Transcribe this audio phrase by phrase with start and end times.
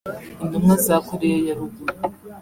[0.43, 1.93] Intumwa za Korea ya Ruguru